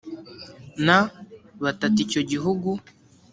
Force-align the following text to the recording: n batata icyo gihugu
n 0.85 0.87
batata 1.63 1.95
icyo 2.05 2.21
gihugu 2.31 2.69